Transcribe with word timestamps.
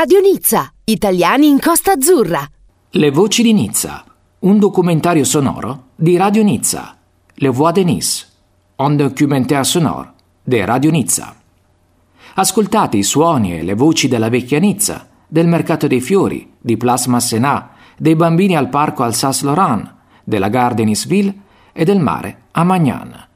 Radio 0.00 0.20
Nizza, 0.20 0.72
italiani 0.84 1.46
in 1.48 1.60
Costa 1.60 1.92
Azzurra. 1.92 2.42
Le 2.92 3.10
voci 3.10 3.42
di 3.42 3.52
Nizza, 3.52 4.02
un 4.38 4.58
documentario 4.58 5.24
sonoro 5.24 5.88
di 5.94 6.16
Radio 6.16 6.42
Nizza. 6.42 6.96
Le 7.34 7.48
Voix 7.50 7.70
de 7.74 7.84
Nice, 7.84 8.26
un 8.76 8.96
documentaire 8.96 9.64
sonore 9.64 10.12
di 10.42 10.64
Radio 10.64 10.90
Nizza. 10.90 11.36
Ascoltate 12.32 12.96
i 12.96 13.02
suoni 13.02 13.58
e 13.58 13.62
le 13.62 13.74
voci 13.74 14.08
della 14.08 14.30
vecchia 14.30 14.58
Nizza, 14.58 15.06
del 15.28 15.46
mercato 15.46 15.86
dei 15.86 16.00
fiori, 16.00 16.50
di 16.58 16.78
Place 16.78 17.06
Massenat, 17.10 17.68
dei 17.98 18.16
bambini 18.16 18.56
al 18.56 18.70
parco 18.70 19.02
Alsace-Lorraine, 19.02 19.96
della 20.24 20.48
gare 20.48 20.76
de 20.76 20.84
Niceville 20.84 21.34
e 21.74 21.84
del 21.84 22.00
mare 22.00 22.44
a 22.52 22.64
Magnan. 22.64 23.28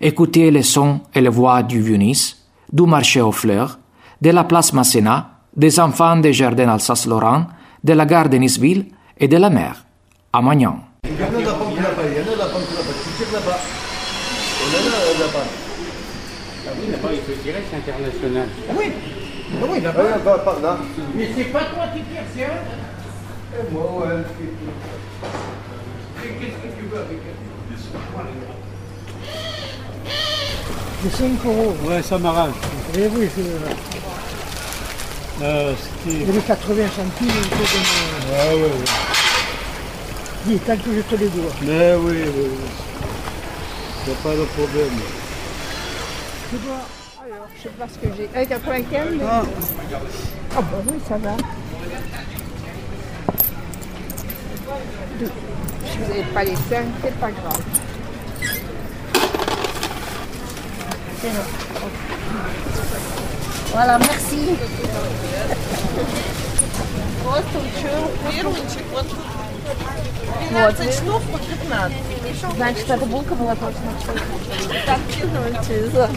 Écoutez 0.00 0.50
les 0.50 0.66
sons 0.66 1.02
et 1.12 1.20
les 1.20 1.28
voix 1.28 1.62
du 1.62 1.82
Vieux-Nice, 1.82 2.48
du 2.64 2.86
marché 2.86 3.20
aux 3.20 3.30
fleurs, 3.30 3.78
de 4.18 4.30
la 4.30 4.44
place 4.44 4.72
Masséna, 4.72 5.35
des 5.56 5.80
enfants 5.80 6.16
des 6.16 6.32
jardins 6.32 6.68
Alsace-Lorraine, 6.68 7.46
de 7.82 7.92
la 7.92 8.04
gare 8.04 8.28
de 8.28 8.36
Niceville 8.36 8.86
et 9.18 9.28
de 9.28 9.36
la 9.36 9.50
mer, 9.50 9.84
à 10.32 10.42
Magnan. 10.42 10.78
Il 11.04 11.10
y 11.12 11.22
en 11.24 11.28
a 11.28 11.40
de 11.40 11.46
la 11.46 11.52
pomme 11.54 11.72
qui 11.74 11.80
n'a 11.80 11.88
pas, 11.88 12.02
il 12.06 12.16
y 12.16 12.20
en 12.20 12.32
a 12.32 12.34
de 12.34 12.38
la 12.38 12.46
pomme 12.46 12.62
qui 12.66 12.74
n'a 12.74 12.80
pas. 12.80 12.92
Tu 12.92 13.10
sais 13.10 13.24
qu'il 13.24 13.32
n'y 13.32 13.36
en 13.36 13.38
a 13.38 13.42
pas. 13.42 13.58
On 14.58 14.66
en 14.68 14.76
a, 14.76 14.98
on 15.14 15.18
n'a 15.18 15.32
pas. 15.32 15.46
Ah 16.68 16.72
oui, 16.78 16.90
là-bas, 16.90 17.08
il 17.12 17.20
faut 17.20 17.42
tirer, 17.42 17.62
c'est 17.70 17.76
international. 17.76 18.48
Ah 18.68 18.72
oui 18.76 18.92
Ah 18.92 19.66
oui, 19.70 19.76
il 19.76 19.80
n'y 19.80 19.86
en 19.86 19.90
a 19.90 19.92
pas. 19.92 20.18
pas, 20.18 20.38
pas 20.38 20.60
là. 20.60 20.78
Mais 21.14 21.30
c'est 21.36 21.44
pas 21.44 21.60
toi 21.60 21.84
qui 21.94 22.00
tires, 22.02 22.22
c'est 22.34 22.42
eux. 22.42 22.60
Et 23.58 23.72
moi, 23.72 23.84
ouais. 24.00 24.22
Qu'est-ce 26.22 26.58
que 26.58 26.80
tu 26.80 26.86
veux 26.90 26.98
avec 26.98 27.18
C'est 31.02 31.12
5 31.16 31.44
euros. 31.46 31.76
Ouais, 31.88 32.02
ça 32.02 32.18
m'arrange. 32.18 32.54
Eh 32.98 33.06
oui, 33.14 33.28
c'est 33.34 33.42
euh, 35.42 35.74
c'était... 36.04 36.24
les 36.32 36.40
80 36.40 36.86
centimes. 36.88 37.28
il 37.28 37.32
faut 37.32 37.64
que 37.64 37.78
me- 37.78 38.34
Ah 38.34 38.54
ouais, 38.56 38.62
ouais. 38.62 38.68
Dis, 40.46 40.58
tant 40.60 40.76
que 40.76 40.94
je 40.94 41.00
te 41.02 41.14
les 41.16 41.28
dois. 41.28 41.52
Mais 41.62 41.94
oui, 41.94 42.22
oui, 42.24 42.32
oui. 42.36 44.08
Y 44.08 44.10
a 44.12 44.14
pas 44.22 44.30
de 44.36 44.44
problème. 44.44 44.90
Tu 46.50 46.56
vois 46.58 46.74
Alors, 47.24 47.48
je 47.56 47.62
sais 47.62 47.68
pas 47.70 47.86
ce 47.88 47.98
que 48.06 48.14
j'ai. 48.16 48.28
Euh, 48.40 48.44
95 48.44 49.08
mais... 49.18 49.24
Ah. 49.28 49.42
Ah 50.56 50.62
bah 50.62 50.78
oui, 50.86 50.94
ça 51.08 51.16
va. 51.18 51.36
Deux. 55.18 55.30
Si 55.90 55.98
vous 55.98 56.08
n'avez 56.08 56.22
pas 56.32 56.44
les 56.44 56.54
5, 56.54 56.86
c'est 57.02 57.14
pas 57.18 57.30
grave. 57.30 57.62
C'est 61.20 61.30
bon. 61.30 63.25
Voilà, 63.76 63.98
merci. 63.98 64.56
Двенадцать 70.48 70.94
штук 70.94 71.22
по 71.30 71.38
15. 71.38 71.96
Значит, 72.56 72.90
эта 72.90 73.04
булка 73.04 73.34
была 73.34 73.54
точно. 73.54 73.92
Так, 74.86 75.00
кинуйте 75.14 75.90
за. 75.90 76.08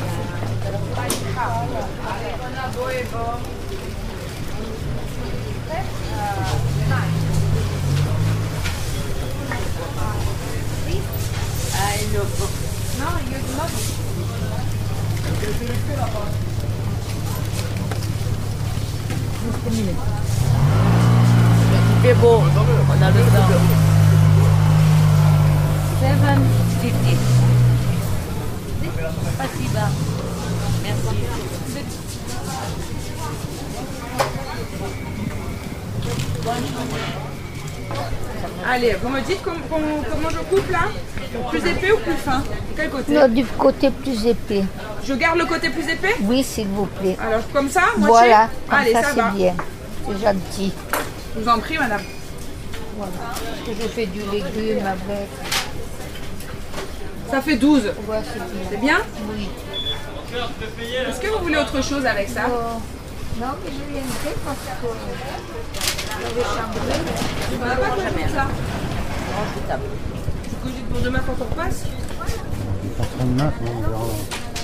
Allez, 38.80 38.96
vous 39.04 39.10
me 39.10 39.20
dites 39.20 39.42
com- 39.44 39.54
com- 39.70 39.82
comment 40.10 40.30
je 40.30 40.38
coupe 40.56 40.72
là? 40.72 40.88
Plus 41.50 41.60
épais 41.70 41.92
ou 41.92 41.98
plus 41.98 42.14
fin? 42.14 42.42
Quel 42.78 42.90
côté? 42.90 43.12
Non, 43.14 43.28
du 43.28 43.44
côté 43.46 43.90
plus 43.90 44.26
épais. 44.26 44.64
Je 45.04 45.14
garde 45.16 45.38
le 45.38 45.46
côté 45.46 45.70
plus 45.70 45.84
épais? 45.90 46.16
Oui, 46.22 46.42
s'il 46.46 46.68
vous 46.68 46.86
plaît. 46.86 47.18
Alors 47.22 47.42
comme 47.52 47.70
ça, 47.70 47.82
moitié? 47.98 48.08
Voilà, 48.08 48.50
comme 48.70 48.80
Allez, 48.80 48.94
ça, 48.94 49.04
ça, 49.04 49.10
c'est 49.16 49.38
bien. 49.38 49.54
C'est 50.08 50.24
gentil. 50.24 50.72
Je 51.36 51.42
vous 51.42 51.50
en 51.50 51.60
prie, 51.60 51.78
madame. 51.78 52.00
Voilà. 52.98 53.12
Parce 53.22 53.60
que 53.78 53.84
je 53.84 53.88
fais 53.90 54.06
du 54.06 54.20
légume 54.32 54.86
avec. 54.86 55.28
Ça 57.30 57.42
fait 57.42 57.58
12. 57.58 57.84
Ouais, 58.08 58.18
c'est 58.24 58.40
bien. 58.40 58.62
C'est 58.72 58.78
bien? 58.80 58.98
Oui. 59.30 59.50
Est-ce 61.10 61.20
que 61.20 61.28
vous 61.28 61.44
voulez 61.44 61.58
autre 61.58 61.84
chose 61.84 62.06
avec 62.06 62.30
ça? 62.30 62.44
Oh. 62.50 62.80
Non, 63.40 63.56
mais 63.64 63.72
je 63.72 63.84
viendrai 63.94 64.36
parce 64.44 64.58
que 64.58 64.88
j'avais 66.22 66.44
chambré. 66.44 66.96
On 67.54 67.66
n'a 67.66 67.76
pas 67.76 67.96
de 67.96 68.02
ça. 68.34 68.48
C'est 70.44 70.62
cogite 70.62 70.90
pour 70.90 71.00
demain 71.00 71.22
quand 71.26 71.36
on 71.40 71.46
repasse 71.46 71.84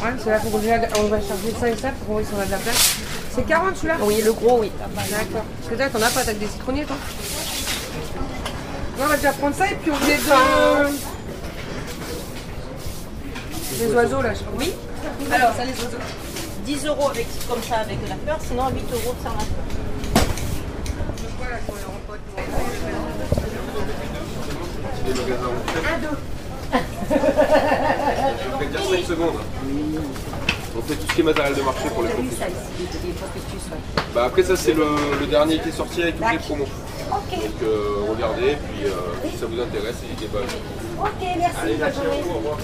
Ouais, 0.04 0.12
c'est 0.22 0.30
là 0.30 0.40
qu'on 0.40 0.50
va, 0.50 0.58
on 1.00 1.08
va 1.08 1.22
charger 1.22 1.54
ça 1.58 1.70
et 1.70 1.78
ça 1.78 1.90
pour 1.92 2.08
qu'on 2.08 2.14
voit 2.16 2.24
si 2.24 2.34
on 2.36 2.42
a 2.42 2.46
de 2.46 2.52
la 2.52 2.58
place. 2.58 2.96
C'est 3.34 3.44
40 3.44 3.78
celui-là 3.78 3.96
Oui, 4.02 4.22
le 4.22 4.34
gros, 4.34 4.60
oui. 4.60 4.72
D'accord. 4.78 5.46
Parce 5.62 5.70
que 5.74 5.76
là, 5.76 5.90
t'en 5.90 6.02
as 6.02 6.10
pas, 6.10 6.24
t'as 6.26 6.34
que 6.34 6.40
des 6.40 6.48
citronniers, 6.48 6.84
toi 6.84 6.98
Non, 9.00 9.06
on 9.06 9.08
va 9.08 9.16
déjà 9.16 9.32
prendre 9.32 9.56
ça 9.56 9.72
et 9.72 9.76
puis 9.76 9.92
on 9.92 9.96
voulait 9.96 10.18
de... 10.18 10.24
Les 13.80 13.94
oiseaux, 13.94 14.22
là, 14.22 14.34
je 14.34 14.40
crois. 14.40 14.54
Oui 14.58 14.74
Alors, 15.32 15.54
ça, 15.56 15.64
les 15.64 15.72
oiseaux. 15.72 16.25
10 16.66 16.86
euros 16.88 17.10
avec, 17.10 17.28
comme 17.48 17.62
ça 17.62 17.78
avec 17.78 17.98
la 18.10 18.16
fleur, 18.16 18.40
sinon 18.42 18.70
8 18.70 18.82
euros 18.94 19.16
sans 19.24 19.30
la 19.30 19.40
fleur. 19.40 19.66
Je 27.18 28.60
vais 28.60 28.66
dire 28.68 28.80
5 28.90 29.06
secondes. 29.06 29.36
On 30.78 30.82
fait 30.82 30.96
tout 30.96 31.08
ce 31.08 31.14
qui 31.14 31.22
est 31.22 31.24
matériel 31.24 31.56
de 31.56 31.62
marché 31.62 31.90
pour 31.90 32.04
les 32.04 32.10
sois. 32.10 32.18
Bah 34.14 34.26
après 34.26 34.44
ça 34.44 34.56
c'est 34.58 34.74
le, 34.74 34.86
le 35.20 35.26
dernier 35.28 35.60
qui 35.60 35.70
est 35.70 35.72
sorti 35.72 36.02
avec 36.04 36.18
toutes 36.18 36.32
les 36.32 36.38
promos. 36.40 36.66
Ok, 37.12 37.32
Donc 37.32 37.64
euh, 37.64 38.06
regardez, 38.10 38.58
puis 38.70 38.86
euh, 38.86 38.92
si 39.32 39.38
ça 39.38 39.46
vous 39.46 39.60
intéresse, 39.62 39.96
n'hésitez 40.02 40.26
pas. 40.28 40.40
ok, 40.40 41.10
merci. 41.38 41.78
bonne 41.80 41.94
journée. 41.94 42.24
Au 42.30 42.38
revoir. 42.38 42.58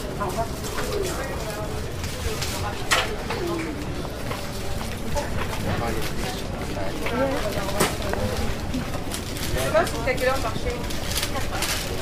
Je 9.54 9.60
sais 9.60 9.72
pas 9.74 9.86
si 9.86 9.92
t'as 10.06 10.14
quelle 10.14 10.28
heure 10.30 10.36
le 10.38 10.42
marché 10.44 10.72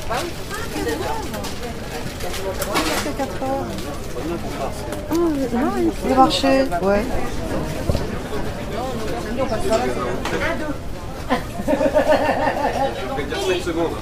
Bah 0.08 0.16
oui. 0.22 0.30
Le 6.08 6.14
marché, 6.14 6.64
ouais. 6.82 7.02
Je 11.70 13.16
vais 13.16 13.24
dire 13.24 13.36
5 13.40 13.62
secondes. 13.64 13.92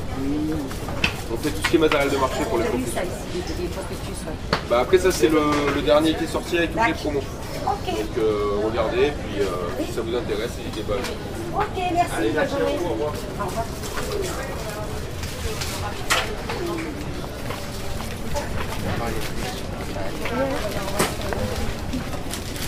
On 1.31 1.37
fait 1.37 1.51
tout 1.51 1.63
ce 1.63 1.69
qui 1.71 1.77
est 1.77 1.79
matériel 1.79 2.11
de 2.11 2.17
marché 2.17 2.43
pour 2.49 2.59
les 2.59 2.65
sois. 2.65 2.75
Bah 4.71 4.81
après 4.83 4.99
ça 4.99 5.11
c'est 5.11 5.29
le, 5.29 5.41
le 5.75 5.81
dernier 5.83 6.13
qui 6.15 6.25
est 6.25 6.29
sorti 6.29 6.59
avec 6.59 6.73
toutes 6.75 6.87
les 6.87 6.93
promos. 6.93 7.23
Donc 7.93 8.19
euh, 8.19 8.61
regardez, 8.65 9.13
puis 9.13 9.41
euh, 9.41 9.85
si 9.85 9.93
ça 9.93 10.01
vous 10.03 10.15
intéresse, 10.15 10.51
n'hésitez 10.59 10.83
pas. 10.83 10.95
ok, 10.95 11.83
merci. 11.95 12.33
bonne 12.35 12.49
journée. 12.49 12.79
Au 12.85 12.93
revoir. 12.93 13.13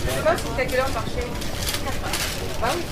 Je 0.07 0.11
sais 0.11 0.23
pas 0.23 0.37
si 0.37 0.45
t'as 0.57 0.65
quelle 0.65 0.81
heure 0.81 0.91
marché 0.95 1.27
Bah 2.61 2.69
oui. 2.75 2.83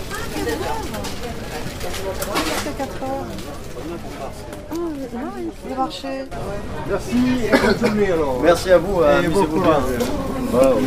Le 5.68 5.76
marché. 5.76 6.08
Merci 6.88 7.16
et 7.44 7.50
bonne 7.50 7.78
journée 7.78 8.12
alors. 8.12 8.40
Merci 8.42 8.70
à 8.70 8.78
vous. 8.78 9.02
Et 9.02 9.28
bon 9.28 9.46
courage. 9.46 9.82
Ouais, 10.52 10.72
oui. 10.76 10.86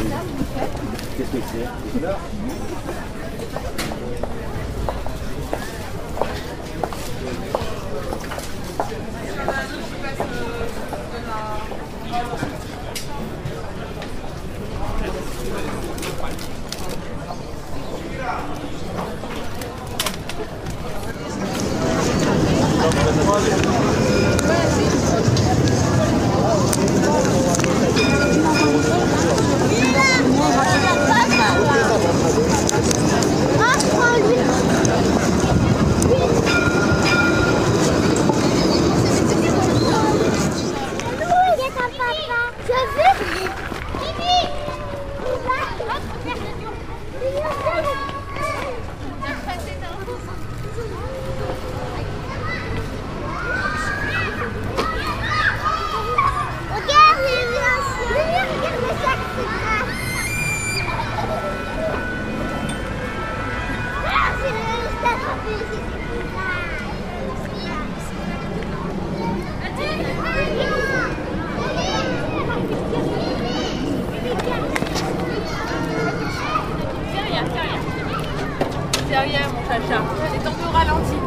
Qu'est-ce 1.21 1.37
que 1.37 1.43
c'est 1.51 2.01
Mon 79.11 79.63
chacha. 79.67 79.99
C'est 80.31 80.43
tombé 80.43 80.63
au 80.63 80.71
ralenti. 80.71 81.17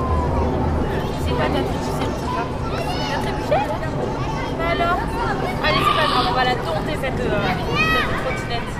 C'est 1.25 1.37
pas 1.37 1.49
ta 1.49 1.61
tu 1.61 1.77
sais. 1.85 2.09
T'as 3.11 3.19
trébuché 3.21 3.59
Bah 4.59 4.69
alors 4.73 4.99
Allez, 5.65 5.83
c'est 5.85 5.97
pas 5.97 6.07
grave, 6.09 6.27
on 6.31 6.33
va 6.33 6.45
la 6.45 6.55
tourner 6.55 6.97
cette, 7.01 7.21
euh, 7.21 7.31
cette 7.95 8.25
trottinette. 8.25 8.71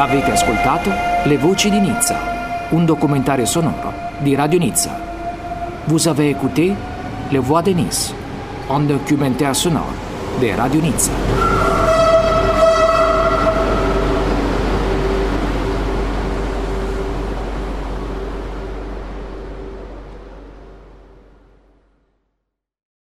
Avete 0.00 0.32
ascoltato 0.32 0.90
Le 1.24 1.36
voci 1.38 1.70
di 1.70 1.78
Nizza, 1.78 2.18
un 2.70 2.84
documentario 2.84 3.46
sonoro 3.46 3.92
di 4.18 4.34
Radio 4.34 4.58
Nizza. 4.58 4.98
Vous 5.84 6.08
avez 6.08 6.30
écouté 6.30 6.74
Les 7.28 7.38
voix 7.38 7.62
de 7.62 7.70
Nice, 7.70 8.12
un 8.68 8.80
documentaire 8.80 9.54
sonore 9.54 9.92
de 10.40 10.50
Radio 10.56 10.80
Nizza. 10.80 11.47